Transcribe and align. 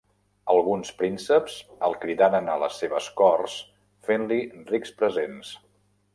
Alguns 0.51 0.93
prínceps 1.01 1.57
el 1.87 1.93
cridaren 2.05 2.49
a 2.55 2.57
les 2.65 2.81
seves 2.85 3.11
corts 3.21 3.59
fent-li 4.09 4.43
rics 4.75 4.97
presents. 5.05 5.55